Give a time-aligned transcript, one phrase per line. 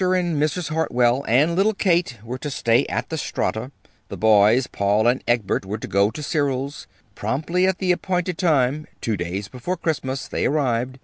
[0.13, 0.69] and Mrs.
[0.69, 3.71] Hartwell and little Kate were to stay at the Strata.
[4.09, 6.87] The boys, Paul and Egbert, were to go to Cyril's.
[7.13, 10.97] Promptly at the appointed time, two days before Christmas, they arrived.